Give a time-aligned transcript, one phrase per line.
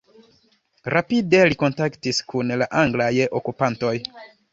[0.93, 3.11] Rapide li kontaktis kun la anglaj
[3.41, 3.93] okupantoj.